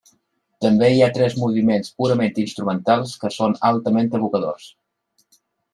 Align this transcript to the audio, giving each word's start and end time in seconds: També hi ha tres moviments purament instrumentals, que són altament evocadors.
També 0.65 0.87
hi 0.93 1.03
ha 1.03 1.09
tres 1.17 1.35
moviments 1.41 1.93
purament 2.01 2.41
instrumentals, 2.47 3.15
que 3.25 3.33
són 3.39 3.57
altament 3.73 4.13
evocadors. 4.23 4.71